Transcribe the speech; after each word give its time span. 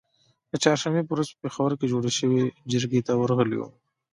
د 0.51 0.53
چهارشنبې 0.63 1.01
په 1.05 1.13
ورځ 1.15 1.27
په 1.31 1.39
پیښور 1.43 1.71
کې 1.79 1.89
جوړی 1.93 2.11
شوې 2.19 2.41
جرګې 2.71 3.01
ته 3.07 3.13
ورغلي 3.15 3.57
وو 3.57 3.69